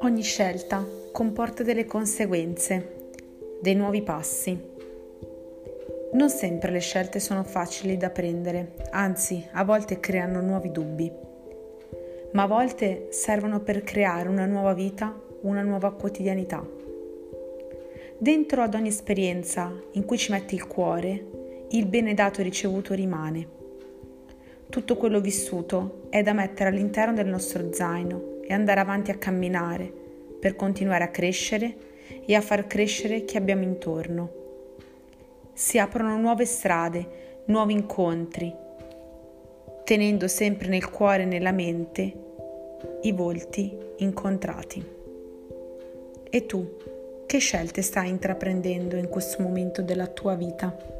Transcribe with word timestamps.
Ogni 0.00 0.22
scelta 0.22 0.86
comporta 1.12 1.62
delle 1.62 1.84
conseguenze, 1.84 2.96
dei 3.60 3.74
nuovi 3.74 4.02
passi. 4.02 4.58
Non 6.12 6.28
sempre 6.30 6.70
le 6.70 6.78
scelte 6.80 7.20
sono 7.20 7.42
facili 7.44 7.96
da 7.96 8.10
prendere, 8.10 8.72
anzi 8.90 9.46
a 9.52 9.64
volte 9.64 10.00
creano 10.00 10.40
nuovi 10.40 10.70
dubbi, 10.70 11.12
ma 12.32 12.42
a 12.42 12.46
volte 12.46 13.06
servono 13.10 13.60
per 13.60 13.82
creare 13.82 14.28
una 14.28 14.46
nuova 14.46 14.74
vita, 14.74 15.18
una 15.42 15.62
nuova 15.62 15.92
quotidianità. 15.92 16.66
Dentro 18.18 18.62
ad 18.62 18.74
ogni 18.74 18.88
esperienza 18.88 19.72
in 19.92 20.04
cui 20.04 20.18
ci 20.18 20.32
metti 20.32 20.54
il 20.54 20.66
cuore, 20.66 21.24
il 21.70 21.86
bene 21.86 22.14
dato 22.14 22.40
e 22.40 22.44
ricevuto 22.44 22.94
rimane. 22.94 23.56
Tutto 24.70 24.96
quello 24.96 25.20
vissuto 25.20 26.08
è 26.10 26.22
da 26.22 26.34
mettere 26.34 26.68
all'interno 26.68 27.14
del 27.14 27.26
nostro 27.26 27.72
zaino 27.72 28.40
e 28.42 28.52
andare 28.52 28.80
avanti 28.80 29.10
a 29.10 29.16
camminare 29.16 29.90
per 30.38 30.56
continuare 30.56 31.04
a 31.04 31.08
crescere 31.08 31.74
e 32.26 32.34
a 32.34 32.42
far 32.42 32.66
crescere 32.66 33.24
chi 33.24 33.38
abbiamo 33.38 33.62
intorno. 33.62 34.30
Si 35.54 35.78
aprono 35.78 36.18
nuove 36.18 36.44
strade, 36.44 37.42
nuovi 37.46 37.72
incontri, 37.72 38.54
tenendo 39.84 40.28
sempre 40.28 40.68
nel 40.68 40.90
cuore 40.90 41.22
e 41.22 41.26
nella 41.26 41.52
mente 41.52 42.12
i 43.02 43.12
volti 43.12 43.74
incontrati. 43.96 44.86
E 46.28 46.44
tu, 46.44 46.76
che 47.24 47.38
scelte 47.38 47.80
stai 47.80 48.10
intraprendendo 48.10 48.96
in 48.96 49.08
questo 49.08 49.42
momento 49.42 49.80
della 49.80 50.08
tua 50.08 50.34
vita? 50.34 50.97